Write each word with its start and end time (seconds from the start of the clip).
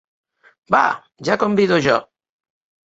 Va, 0.77 0.81
ja 1.31 1.39
convido 1.45 1.81
jo! 1.91 2.03